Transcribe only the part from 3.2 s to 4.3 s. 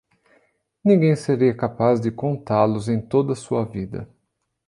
a sua vida.